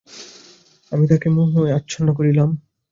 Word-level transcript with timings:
আমি 0.91 1.05
তাকে 1.07 1.27
মোহে 1.29 1.71
আচ্ছন্ন 1.73 2.07
করেছিলাম। 2.13 2.49